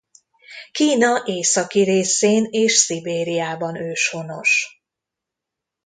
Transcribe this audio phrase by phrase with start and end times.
[0.71, 4.81] Kína északi részén és Szibériában őshonos.